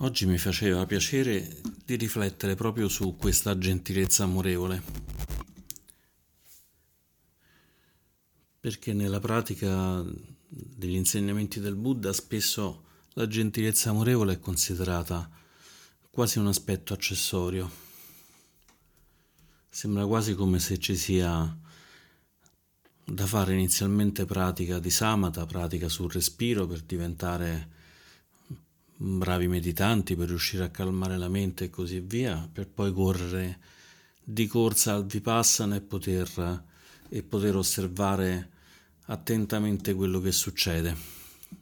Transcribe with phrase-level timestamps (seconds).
[0.00, 4.82] Oggi mi faceva piacere di riflettere proprio su questa gentilezza amorevole,
[8.60, 10.04] perché nella pratica
[10.48, 15.30] degli insegnamenti del Buddha spesso la gentilezza amorevole è considerata
[16.10, 17.70] quasi un aspetto accessorio.
[19.70, 21.58] Sembra quasi come se ci sia
[23.02, 27.75] da fare inizialmente pratica di samatha, pratica sul respiro per diventare
[28.96, 33.58] bravi meditanti per riuscire a calmare la mente e così via, per poi correre
[34.22, 36.64] di corsa al vipassana e poter,
[37.08, 38.50] e poter osservare
[39.06, 41.14] attentamente quello che succede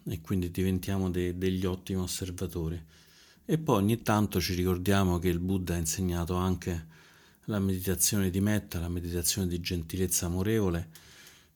[0.06, 2.82] e quindi diventiamo de, degli ottimi osservatori.
[3.44, 6.86] E poi ogni tanto ci ricordiamo che il Buddha ha insegnato anche
[7.46, 10.88] la meditazione di metta, la meditazione di gentilezza amorevole,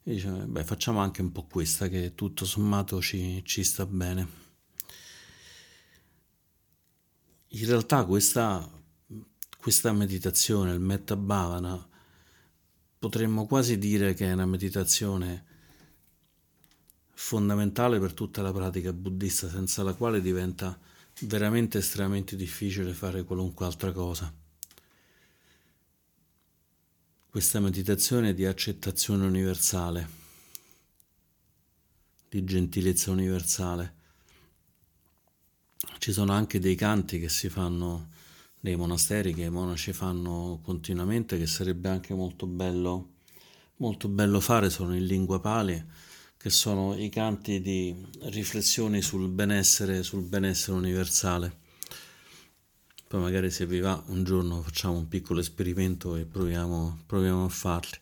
[0.02, 4.47] e dice, beh, facciamo anche un po' questa che tutto sommato ci, ci sta bene.
[7.52, 8.68] In realtà questa,
[9.56, 11.88] questa meditazione, il Metta Bhavana,
[12.98, 15.46] potremmo quasi dire che è una meditazione
[17.14, 20.78] fondamentale per tutta la pratica buddista, senza la quale diventa
[21.22, 24.30] veramente estremamente difficile fare qualunque altra cosa.
[27.30, 30.08] Questa meditazione di accettazione universale,
[32.28, 33.97] di gentilezza universale
[35.98, 38.10] ci sono anche dei canti che si fanno
[38.60, 43.10] nei monasteri, che i monaci fanno continuamente, che sarebbe anche molto bello,
[43.76, 45.82] molto bello fare, sono in lingua pali,
[46.36, 51.66] che sono i canti di riflessioni sul benessere, sul benessere universale.
[53.08, 57.48] Poi magari se vi va un giorno facciamo un piccolo esperimento e proviamo, proviamo a
[57.48, 57.96] farli.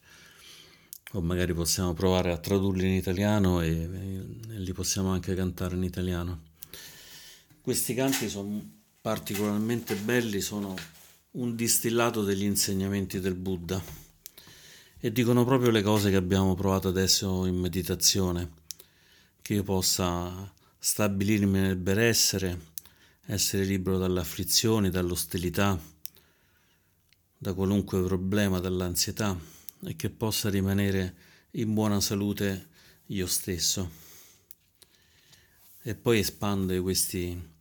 [1.12, 5.84] O magari possiamo provare a tradurli in italiano e, e li possiamo anche cantare in
[5.84, 6.54] italiano.
[7.66, 8.64] Questi canti sono
[9.00, 10.76] particolarmente belli, sono
[11.32, 13.82] un distillato degli insegnamenti del Buddha
[15.00, 18.52] e dicono proprio le cose che abbiamo provato adesso in meditazione,
[19.42, 22.56] che io possa stabilirmi nel benessere,
[23.24, 25.76] essere libero dalle afflizioni, dall'ostilità,
[27.36, 29.36] da qualunque problema, dall'ansietà
[29.82, 31.16] e che possa rimanere
[31.50, 32.68] in buona salute
[33.06, 34.04] io stesso.
[35.82, 37.54] E poi espande questi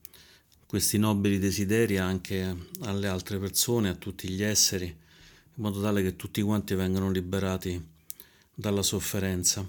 [0.66, 6.16] questi nobili desideri anche alle altre persone, a tutti gli esseri, in modo tale che
[6.16, 7.82] tutti quanti vengano liberati
[8.54, 9.68] dalla sofferenza.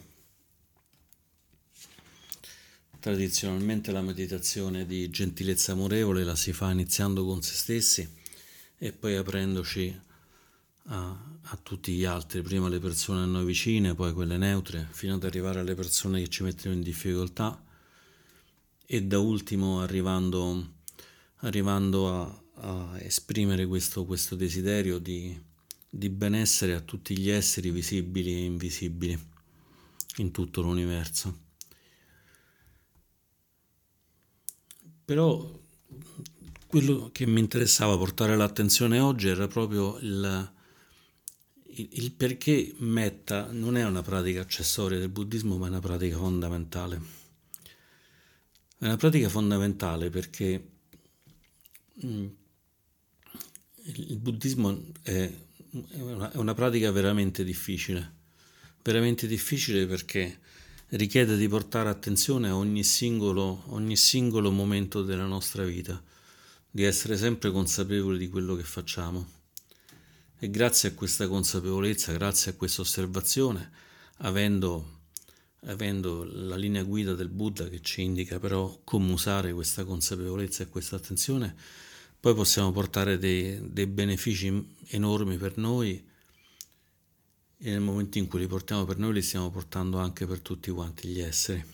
[2.99, 8.09] Tradizionalmente la meditazione di gentilezza amorevole la si fa iniziando con se stessi
[8.79, 10.01] e poi aprendoci
[10.87, 15.15] a, a, tutti gli altri, prima le persone a noi vicine, poi quelle neutre, fino
[15.15, 17.63] ad arrivare alle persone che ci mettono in difficoltà
[18.85, 20.75] e da ultimo arrivando
[21.41, 25.39] arrivando a, a esprimere questo, questo desiderio di,
[25.89, 29.19] di benessere a tutti gli esseri visibili e invisibili
[30.17, 31.45] in tutto l'universo.
[35.05, 35.61] Però
[36.67, 40.53] quello che mi interessava portare l'attenzione oggi era proprio il,
[41.67, 47.01] il, perché metta non è una pratica accessoria del buddismo, ma è una pratica fondamentale.
[48.79, 50.71] È una pratica fondamentale perché.
[51.99, 52.35] Il
[54.19, 55.33] buddismo è
[55.93, 58.15] una, è una pratica veramente difficile,
[58.83, 60.41] veramente difficile perché
[60.91, 66.01] richiede di portare attenzione a ogni singolo, ogni singolo momento della nostra vita,
[66.71, 69.35] di essere sempre consapevoli di quello che facciamo.
[70.39, 73.71] E grazie a questa consapevolezza, grazie a questa osservazione,
[74.19, 75.01] avendo,
[75.63, 80.69] avendo la linea guida del Buddha che ci indica però come usare questa consapevolezza e
[80.69, 81.57] questa attenzione,
[82.27, 86.05] poi possiamo portare dei, dei benefici enormi per noi
[87.57, 90.73] e nel momento in cui li portiamo per noi li stiamo portando anche per tutti
[90.73, 91.65] quanti gli esseri.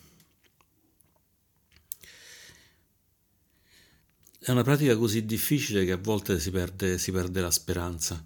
[4.41, 8.23] È una pratica così difficile che a volte si perde, si perde la speranza.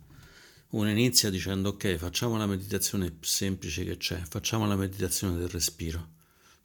[0.71, 5.49] Uno inizia dicendo ok, facciamo la meditazione più semplice che c'è, facciamo la meditazione del
[5.49, 6.15] respiro.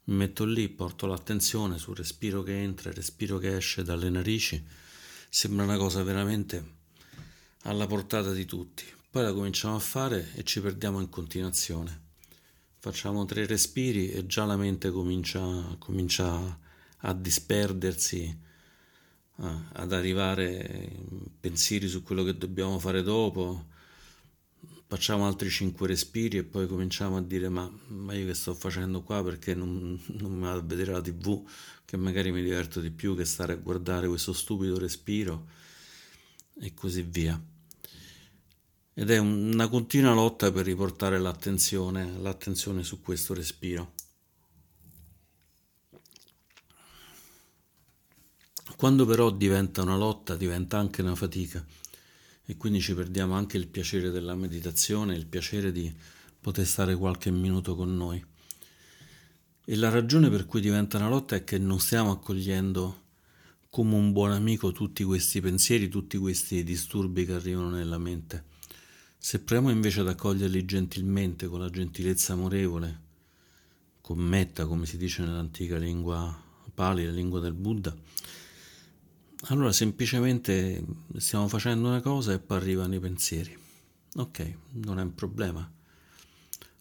[0.06, 4.90] Mi metto lì, porto l'attenzione sul respiro che entra il respiro che esce dalle narici
[5.34, 6.80] sembra una cosa veramente
[7.62, 8.84] alla portata di tutti.
[9.10, 12.10] Poi la cominciamo a fare e ci perdiamo in continuazione.
[12.80, 15.40] Facciamo tre respiri e già la mente comincia,
[15.80, 16.60] comincia
[16.98, 18.40] a disperdersi,
[19.38, 21.00] ad arrivare
[21.40, 23.68] pensieri su quello che dobbiamo fare dopo.
[24.92, 29.02] Facciamo altri 5 respiri e poi cominciamo a dire ma, ma io che sto facendo
[29.04, 31.48] qua perché non, non mi vado a vedere la tv
[31.86, 35.48] che magari mi diverto di più che stare a guardare questo stupido respiro
[36.60, 37.42] e così via.
[38.94, 43.94] Ed è una continua lotta per riportare l'attenzione, l'attenzione su questo respiro.
[48.76, 51.66] Quando però diventa una lotta, diventa anche una fatica
[52.52, 55.90] e quindi ci perdiamo anche il piacere della meditazione, il piacere di
[56.42, 58.22] poter stare qualche minuto con noi.
[59.64, 63.04] E la ragione per cui diventa una lotta è che non stiamo accogliendo
[63.70, 68.44] come un buon amico tutti questi pensieri, tutti questi disturbi che arrivano nella mente.
[69.18, 73.00] Se proviamo invece ad accoglierli gentilmente, con la gentilezza amorevole,
[74.02, 76.38] con metta, come si dice nell'antica lingua
[76.74, 77.96] Pali, la lingua del Buddha,
[79.46, 80.84] allora semplicemente
[81.18, 83.58] stiamo facendo una cosa e poi arrivano i pensieri.
[84.16, 85.70] Ok, non è un problema.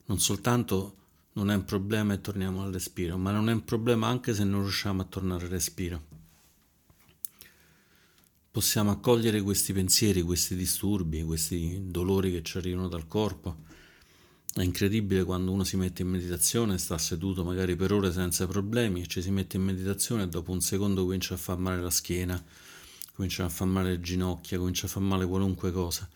[0.06, 0.96] Non soltanto
[1.32, 4.44] non è un problema e torniamo al respiro, ma non è un problema anche se
[4.44, 6.08] non riusciamo a tornare al respiro.
[8.50, 13.68] Possiamo accogliere questi pensieri, questi disturbi, questi dolori che ci arrivano dal corpo.
[14.52, 19.06] È incredibile quando uno si mette in meditazione, sta seduto magari per ore senza problemi,
[19.06, 22.42] ci si mette in meditazione e dopo un secondo comincia a far male la schiena,
[23.14, 26.08] comincia a far male le ginocchia, comincia a far male qualunque cosa.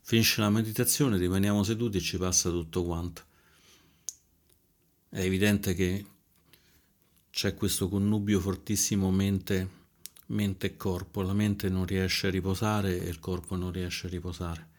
[0.00, 3.22] Finisce la meditazione, rimaniamo seduti e ci passa tutto quanto.
[5.08, 6.06] È evidente che
[7.30, 9.68] c'è questo connubio fortissimo mente,
[10.26, 14.10] mente e corpo, la mente non riesce a riposare e il corpo non riesce a
[14.10, 14.71] riposare.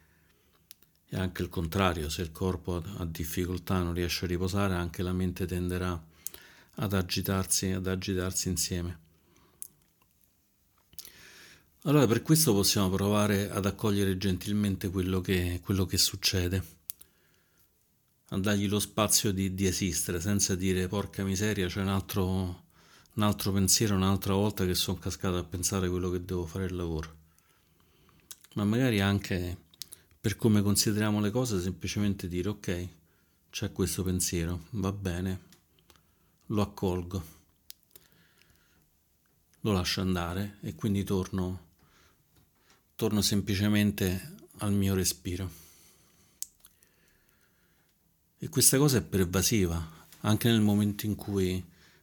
[1.14, 5.14] E anche il contrario, se il corpo ha difficoltà, non riesce a riposare, anche la
[5.14, 6.04] mente tenderà
[6.78, 9.00] ad agitarsi, ad agitarsi insieme.
[11.84, 16.64] Allora per questo possiamo provare ad accogliere gentilmente quello che, quello che succede,
[18.30, 22.64] a dargli lo spazio di, di, esistere, senza dire porca miseria, c'è un altro,
[23.14, 26.76] un altro pensiero, un'altra volta che sono cascato a pensare quello che devo fare il
[26.76, 27.16] lavoro.
[28.56, 29.63] Ma magari anche
[30.24, 32.88] per come consideriamo le cose, semplicemente dire ok,
[33.50, 35.42] c'è questo pensiero, va bene,
[36.46, 37.24] lo accolgo,
[39.60, 41.66] lo lascio andare e quindi torno,
[42.96, 45.52] torno semplicemente al mio respiro.
[48.38, 51.62] E questa cosa è pervasiva, anche nel momento in cui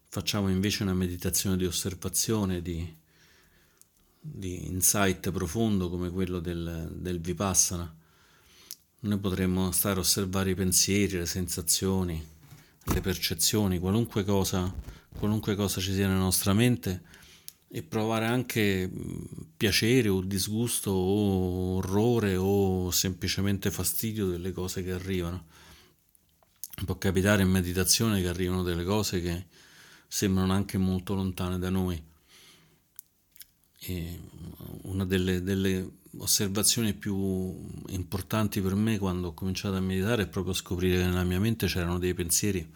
[0.08, 2.96] facciamo invece una meditazione di osservazione, di,
[4.20, 7.94] di insight profondo come quello del, del vipassana
[9.00, 12.22] noi potremmo stare a osservare i pensieri, le sensazioni,
[12.84, 14.72] le percezioni, qualunque cosa,
[15.16, 17.02] qualunque cosa ci sia nella nostra mente
[17.72, 18.90] e provare anche
[19.56, 25.46] piacere o disgusto o orrore o semplicemente fastidio delle cose che arrivano.
[26.84, 29.46] Può capitare in meditazione che arrivano delle cose che
[30.08, 32.02] sembrano anche molto lontane da noi.
[33.82, 34.20] E
[34.82, 40.54] una delle, delle osservazioni più importanti per me quando ho cominciato a meditare è proprio
[40.54, 42.68] scoprire che nella mia mente c'erano dei pensieri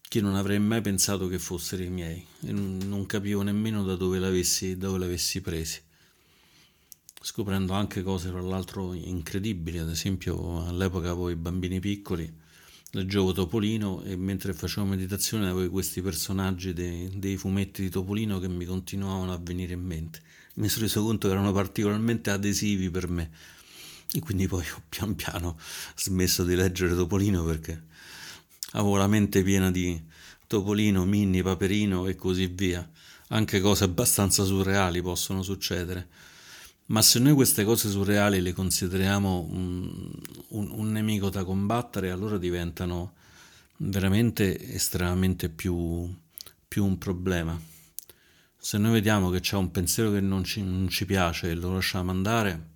[0.00, 4.18] che non avrei mai pensato che fossero i miei e non capivo nemmeno da dove
[4.18, 5.80] l'avessi, da dove l'avessi presi
[7.20, 9.78] scoprendo anche cose tra l'altro incredibili.
[9.78, 12.46] Ad esempio all'epoca avevo i bambini piccoli
[12.92, 18.48] leggevo Topolino e mentre facevo meditazione avevo questi personaggi dei, dei fumetti di Topolino che
[18.48, 20.22] mi continuavano a venire in mente
[20.58, 23.30] mi sono reso conto che erano particolarmente adesivi per me
[24.12, 25.58] e quindi poi ho pian piano
[25.94, 27.84] smesso di leggere Topolino perché
[28.72, 30.00] avevo la mente piena di
[30.46, 32.88] Topolino, Minni, Paperino e così via.
[33.28, 36.08] Anche cose abbastanza surreali possono succedere.
[36.86, 40.10] Ma se noi queste cose surreali le consideriamo un,
[40.48, 43.12] un, un nemico da combattere, allora diventano
[43.76, 46.10] veramente estremamente più,
[46.66, 47.60] più un problema.
[48.60, 51.74] Se noi vediamo che c'è un pensiero che non ci, non ci piace e lo
[51.74, 52.70] lasciamo andare,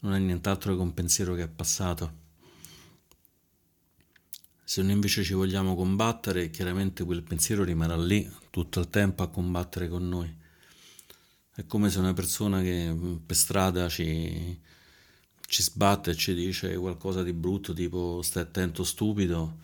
[0.00, 2.26] non è nient'altro che un pensiero che è passato.
[4.62, 9.28] Se noi invece ci vogliamo combattere, chiaramente quel pensiero rimarrà lì tutto il tempo a
[9.28, 10.32] combattere con noi.
[11.54, 14.60] È come se una persona che per strada ci,
[15.46, 19.56] ci sbatte e ci dice qualcosa di brutto, tipo stai attento stupido,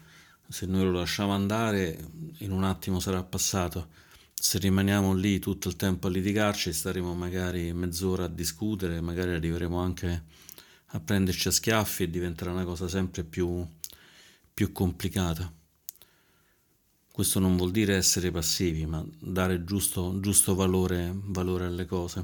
[0.49, 2.09] se noi lo lasciamo andare
[2.39, 4.04] in un attimo sarà passato
[4.45, 9.79] se rimaniamo lì tutto il tempo a litigarci staremo magari mezz'ora a discutere, magari arriveremo
[9.79, 10.25] anche
[10.89, 13.67] a prenderci a schiaffi e diventerà una cosa sempre più,
[14.53, 15.51] più complicata.
[17.11, 22.23] Questo non vuol dire essere passivi, ma dare giusto, giusto valore, valore alle cose.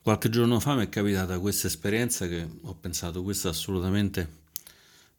[0.00, 4.40] Qualche giorno fa mi è capitata questa esperienza che ho pensato, questa assolutamente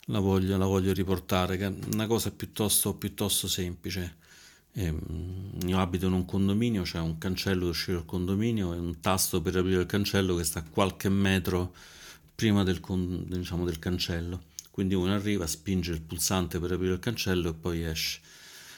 [0.06, 4.22] la voglio, la voglio riportare, che è una cosa piuttosto, piuttosto semplice.
[4.75, 4.94] Eh,
[5.65, 9.42] io abito in un condominio, c'è un cancello per uscire dal condominio e un tasto
[9.42, 11.74] per aprire il cancello che sta qualche metro
[12.34, 12.82] prima del,
[13.27, 14.46] diciamo, del cancello.
[14.72, 18.20] Quindi uno arriva, spinge il pulsante per aprire il cancello e poi esce.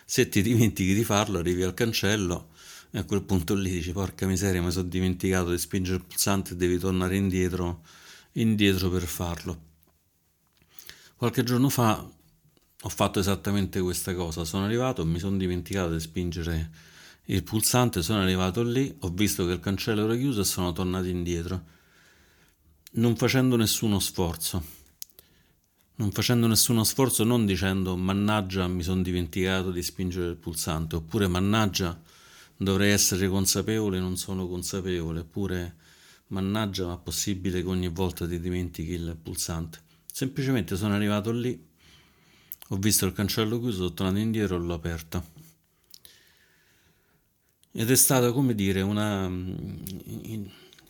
[0.04, 2.50] Se ti dimentichi di farlo, arrivi al cancello
[2.92, 6.54] e a quel punto lì dici porca miseria, mi sono dimenticato di spingere il pulsante
[6.54, 7.84] e devi tornare indietro,
[8.34, 9.62] indietro per farlo.
[11.16, 12.06] Qualche giorno fa
[12.86, 16.70] ho fatto esattamente questa cosa, sono arrivato, mi sono dimenticato di spingere
[17.26, 21.08] il pulsante, sono arrivato lì, ho visto che il cancello era chiuso e sono tornato
[21.08, 21.64] indietro,
[22.92, 24.84] non facendo nessuno sforzo.
[25.96, 31.28] Non facendo nessuno sforzo, non dicendo mannaggia mi sono dimenticato di spingere il pulsante, oppure
[31.28, 32.00] mannaggia
[32.56, 35.76] dovrei essere consapevole, non sono consapevole, oppure
[36.28, 39.80] mannaggia ma è possibile che ogni volta ti dimentichi il pulsante.
[40.06, 41.65] Semplicemente sono arrivato lì,
[42.70, 45.24] ho visto il cancello chiuso, sono tornato indietro e l'ho aperto.
[47.72, 49.28] Ed è stata, come dire, una...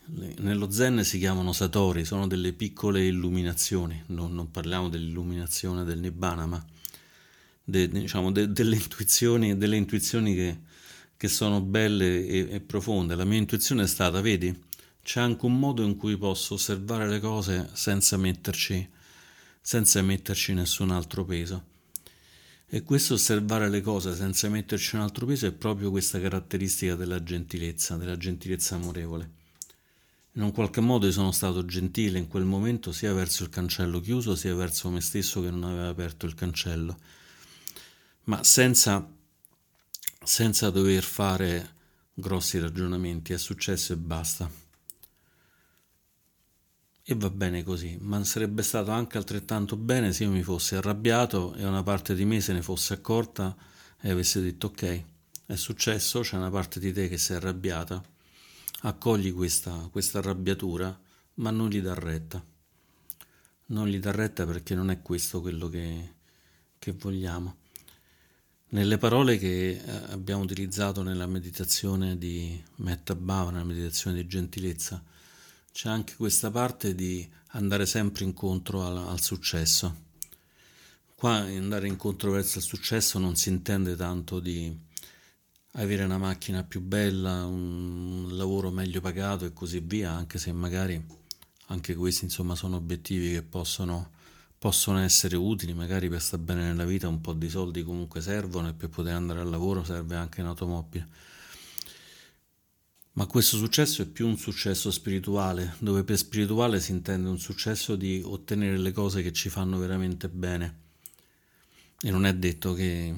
[0.08, 6.46] Nello Zen si chiamano satori, sono delle piccole illuminazioni, non, non parliamo dell'illuminazione del Nibbana,
[6.46, 6.64] ma
[7.64, 10.60] de, diciamo, de, delle intuizioni, delle intuizioni che,
[11.16, 13.16] che sono belle e, e, profonde.
[13.16, 14.56] La mia intuizione è stata, vedi,
[15.02, 18.88] c'è anche un modo in cui posso osservare le cose senza metterci
[19.66, 21.64] senza metterci nessun altro peso.
[22.68, 27.20] E questo osservare le cose senza metterci un altro peso è proprio questa caratteristica della
[27.20, 29.30] gentilezza, della gentilezza amorevole.
[30.34, 34.36] In un qualche modo sono stato gentile in quel momento sia verso il cancello chiuso
[34.36, 36.96] sia verso me stesso che non aveva aperto il cancello,
[38.26, 39.04] ma senza,
[40.22, 41.74] senza dover fare
[42.14, 44.65] grossi ragionamenti, è successo e basta.
[47.08, 51.54] E va bene così, ma sarebbe stato anche altrettanto bene se io mi fossi arrabbiato
[51.54, 53.56] e una parte di me se ne fosse accorta
[54.00, 55.04] e avesse detto ok,
[55.46, 58.02] è successo, c'è una parte di te che si è arrabbiata,
[58.80, 60.98] accogli questa, questa arrabbiatura,
[61.34, 62.44] ma non gli dà retta.
[63.66, 66.14] Non gli dà retta perché non è questo quello che,
[66.76, 67.58] che vogliamo.
[68.70, 75.00] Nelle parole che eh, abbiamo utilizzato nella meditazione di Metta Bhava, nella meditazione di gentilezza,
[75.76, 80.04] c'è anche questa parte di andare sempre incontro al, al successo.
[81.14, 84.74] Qua andare incontro verso il successo non si intende tanto di
[85.72, 90.98] avere una macchina più bella, un lavoro meglio pagato e così via, anche se magari
[91.66, 94.12] anche questi insomma sono obiettivi che possono,
[94.58, 98.68] possono essere utili, magari per stare bene nella vita un po' di soldi comunque servono
[98.68, 101.06] e per poter andare al lavoro serve anche un'automobile
[103.16, 107.96] ma questo successo è più un successo spirituale, dove per spirituale si intende un successo
[107.96, 110.80] di ottenere le cose che ci fanno veramente bene.
[111.98, 113.14] E non è detto che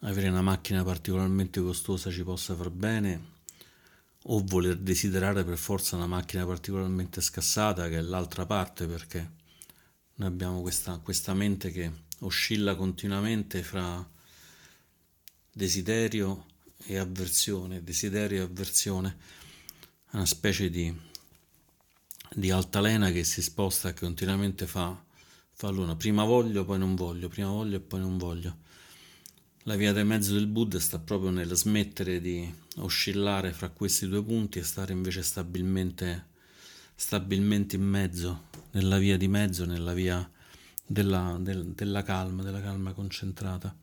[0.00, 3.38] avere una macchina particolarmente costosa ci possa far bene
[4.24, 9.32] o voler desiderare per forza una macchina particolarmente scassata, che è l'altra parte, perché
[10.14, 14.02] noi abbiamo questa, questa mente che oscilla continuamente fra
[15.52, 16.46] desiderio
[16.84, 19.16] e avversione, desiderio e avversione,
[20.12, 20.94] una specie di,
[22.34, 25.02] di altalena che si sposta e continuamente fa,
[25.52, 25.96] fa l'una.
[25.96, 28.56] Prima voglio, poi non voglio, prima voglio e poi non voglio.
[29.64, 34.22] La via del mezzo del Buddha sta proprio nel smettere di oscillare fra questi due
[34.24, 36.28] punti e stare invece stabilmente,
[36.94, 40.28] stabilmente in mezzo, nella via di mezzo, nella via
[40.86, 43.76] della, del, della calma, della calma concentrata.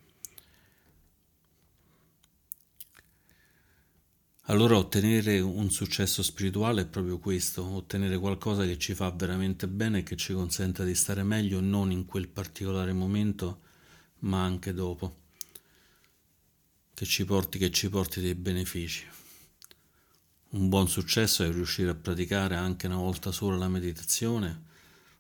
[4.50, 10.00] Allora ottenere un successo spirituale è proprio questo, ottenere qualcosa che ci fa veramente bene
[10.00, 13.60] e che ci consenta di stare meglio non in quel particolare momento,
[14.20, 15.24] ma anche dopo,
[16.94, 19.06] che ci porti, che ci porti dei benefici.
[20.52, 24.64] Un buon successo è riuscire a praticare anche una volta sola la meditazione,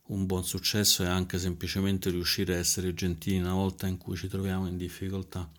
[0.03, 4.29] un buon successo è anche semplicemente riuscire a essere gentili una volta in cui ci
[4.29, 5.56] troviamo in difficoltà.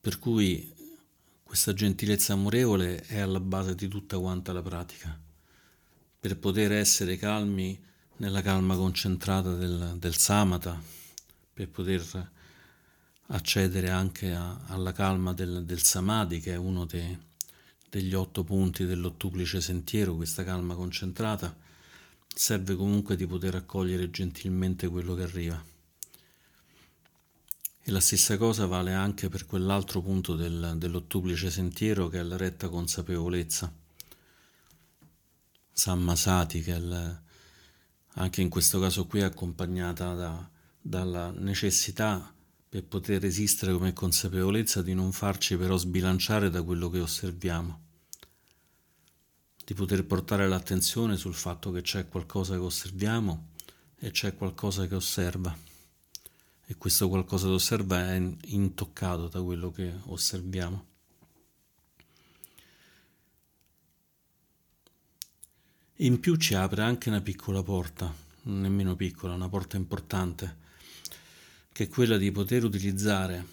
[0.00, 0.72] Per cui
[1.42, 5.18] questa gentilezza amorevole è alla base di tutta quanta la pratica.
[6.20, 7.78] Per poter essere calmi
[8.16, 10.80] nella calma concentrata del, del samatha,
[11.52, 12.30] per poter
[13.26, 17.18] accedere anche a, alla calma del, del, samadhi, che è uno de,
[17.90, 21.54] degli otto punti dell'ottuplice sentiero, questa calma concentrata,
[22.26, 25.69] serve comunque di poter accogliere gentilmente quello che arriva.
[27.82, 32.36] E la stessa cosa vale anche per quell'altro punto del, dell'ottuplice sentiero che è la
[32.36, 33.72] retta consapevolezza.
[35.72, 37.20] Sammasati, che è il,
[38.14, 42.34] anche in questo caso qui è accompagnata da, dalla necessità
[42.68, 47.80] per poter esistere come consapevolezza di non farci però sbilanciare da quello che osserviamo,
[49.64, 53.48] di poter portare l'attenzione sul fatto che c'è qualcosa che osserviamo
[53.98, 55.68] e c'è qualcosa che osserva
[56.70, 60.86] e questo qualcosa che osserva è intoccato da quello che osserviamo.
[65.96, 70.58] In più ci apre anche una piccola porta, nemmeno piccola, una porta importante
[71.72, 73.44] che è quella di poter utilizzare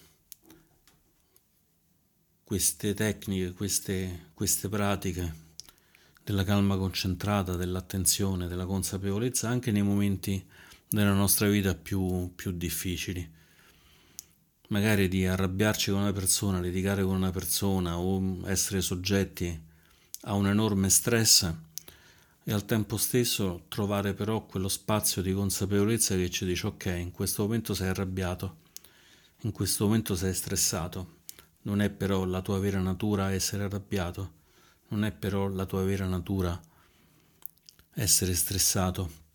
[2.43, 5.45] queste tecniche, queste, queste pratiche
[6.23, 10.45] della calma concentrata, dell'attenzione, della consapevolezza anche nei momenti
[10.89, 13.35] della nostra vita più, più difficili.
[14.69, 19.59] Magari di arrabbiarci con una persona, litigare con una persona o essere soggetti
[20.21, 21.53] a un enorme stress
[22.43, 27.11] e al tempo stesso trovare però quello spazio di consapevolezza che ci dice ok, in
[27.11, 28.57] questo momento sei arrabbiato,
[29.41, 31.15] in questo momento sei stressato,
[31.63, 34.33] non è però la tua vera natura essere arrabbiato,
[34.89, 36.59] non è però la tua vera natura
[37.93, 39.25] essere stressato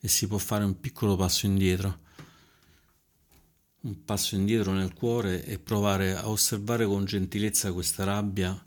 [0.00, 2.00] e si può fare un piccolo passo indietro,
[3.82, 8.66] un passo indietro nel cuore e provare a osservare con gentilezza questa rabbia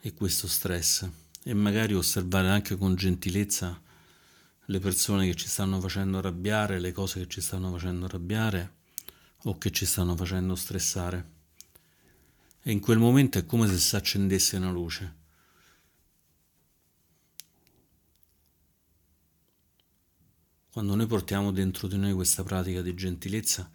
[0.00, 1.08] e questo stress
[1.44, 3.80] e magari osservare anche con gentilezza
[4.66, 8.74] le persone che ci stanno facendo arrabbiare, le cose che ci stanno facendo arrabbiare
[9.44, 11.30] o che ci stanno facendo stressare.
[12.62, 15.20] E in quel momento è come se si accendesse una luce.
[20.72, 23.70] Quando noi portiamo dentro di noi questa pratica di gentilezza,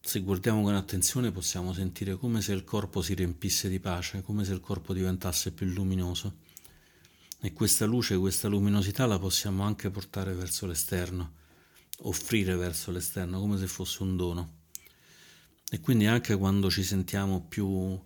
[0.00, 4.44] se guardiamo con attenzione possiamo sentire come se il corpo si riempisse di pace, come
[4.44, 6.38] se il corpo diventasse più luminoso.
[7.38, 11.34] E questa luce, questa luminosità la possiamo anche portare verso l'esterno,
[11.98, 14.54] offrire verso l'esterno, come se fosse un dono.
[15.70, 17.96] E quindi anche quando ci sentiamo più,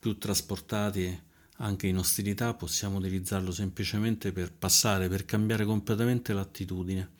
[0.00, 1.28] più trasportati
[1.62, 7.18] anche in ostilità, possiamo utilizzarlo semplicemente per passare, per cambiare completamente l'attitudine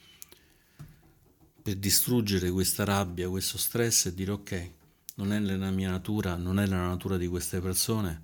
[1.63, 4.71] per distruggere questa rabbia, questo stress e dire ok,
[5.17, 8.21] non è nella mia natura, non è la natura di queste persone,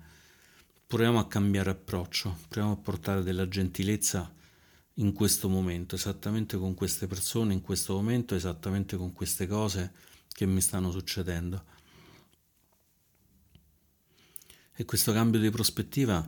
[0.87, 4.33] proviamo a cambiare approccio, proviamo a portare della gentilezza
[4.95, 9.91] in questo momento, esattamente con queste persone, in questo momento, esattamente con queste cose
[10.31, 11.75] che mi stanno succedendo.
[14.79, 16.23] E questo cambio di prospettiva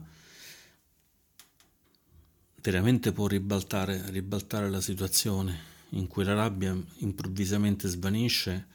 [2.64, 8.66] veramente può ribaltare, ribaltare la situazione in cui la rabbia improvvisamente svanisce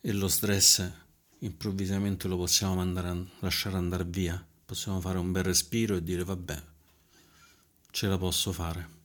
[0.00, 0.88] e lo stress
[1.40, 6.62] improvvisamente lo possiamo andare, lasciare andare via, possiamo fare un bel respiro e dire vabbè,
[7.90, 9.00] ce la posso fare.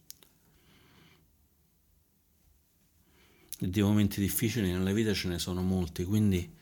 [3.58, 6.57] E di momenti difficili nella vita ce ne sono molti, quindi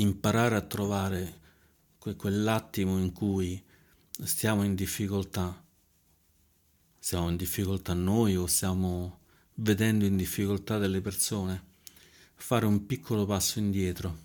[0.00, 1.40] imparare a trovare
[2.16, 3.62] quell'attimo in cui
[4.10, 5.62] stiamo in difficoltà
[7.08, 9.20] siamo in difficoltà noi o stiamo
[9.54, 11.62] vedendo in difficoltà delle persone,
[12.34, 14.16] fare un piccolo passo indietro,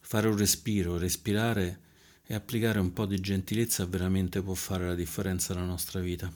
[0.00, 1.80] fare un respiro, respirare
[2.24, 6.32] e applicare un po' di gentilezza veramente può fare la differenza nella nostra vita.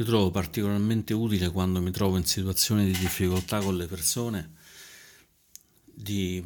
[0.00, 4.52] Io trovo particolarmente utile quando mi trovo in situazioni di difficoltà con le persone
[5.84, 6.42] di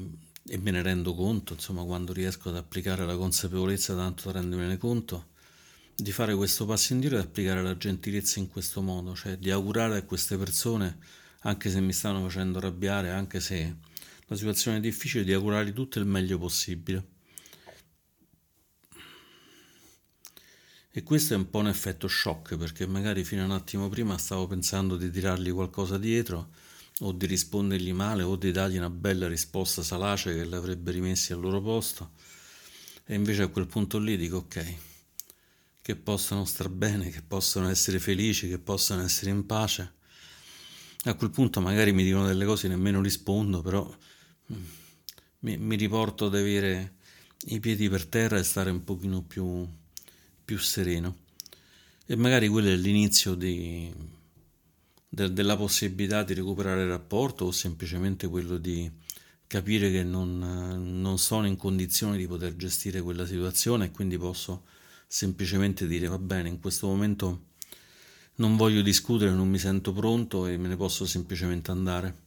[0.49, 4.77] e me ne rendo conto, insomma, quando riesco ad applicare la consapevolezza tanto da rendermene
[4.77, 5.29] conto,
[5.95, 9.99] di fare questo passo indietro e applicare la gentilezza in questo modo, cioè di augurare
[9.99, 10.99] a queste persone,
[11.43, 13.77] anche se mi stanno facendo arrabbiare, anche se
[14.27, 17.14] la situazione è difficile, di augurargli tutto il meglio possibile.
[20.97, 24.17] E questo è un po' un effetto shock, perché magari fino a un attimo prima
[24.17, 26.51] stavo pensando di tirargli qualcosa dietro
[27.01, 31.33] o di rispondergli male o di dargli una bella risposta salace che li avrebbe rimessi
[31.33, 32.13] al loro posto.
[33.07, 34.77] E invece a quel punto lì dico ok
[35.83, 39.95] che possano star bene che possano essere felici che possano essere in pace.
[41.07, 43.85] A quel punto magari mi dicono delle cose nemmeno rispondo però
[44.53, 44.65] mm,
[45.41, 46.99] mi, mi riporto ad avere
[47.47, 49.69] i piedi per terra e stare un pochino più,
[50.45, 51.17] più sereno
[52.07, 53.93] e magari quello è l'inizio di
[55.15, 58.91] de- della possibilità di recuperare il rapporto o semplicemente quello di
[59.47, 60.39] capire che non,
[61.01, 64.65] non sono in condizione di poter gestire quella situazione e quindi posso
[65.07, 67.53] semplicemente dire va bene, in questo momento
[68.37, 72.23] non voglio discutere, non mi sento pronto e me ne posso semplicemente andare.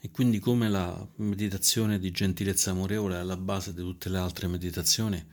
[0.00, 4.46] E quindi come la meditazione di gentilezza amorevole è alla base di tutte le altre
[4.46, 5.24] meditazioni,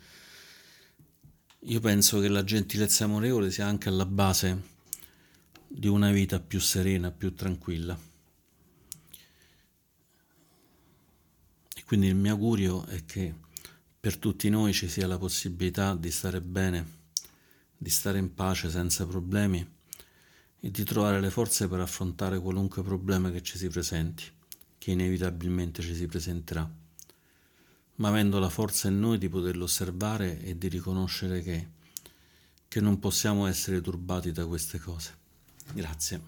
[1.67, 4.73] io penso che la gentilezza amorevole sia anche alla base
[5.67, 7.97] di una vita più serena, più tranquilla.
[11.75, 13.33] E quindi il mio augurio è che
[13.99, 17.03] per tutti noi ci sia la possibilità di stare bene,
[17.77, 19.67] di stare in pace senza problemi
[20.59, 24.23] e di trovare le forze per affrontare qualunque problema che ci si presenti,
[24.85, 26.71] che inevitabilmente ci si presenterà,
[27.95, 31.69] ma avendo la forza in noi di poterlo osservare e di riconoscere che,
[32.67, 35.17] che non possiamo essere turbati da queste cose.
[35.73, 36.21] Grazie.